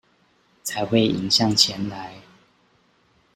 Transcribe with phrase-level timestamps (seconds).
[0.63, 2.23] 才會迎向前來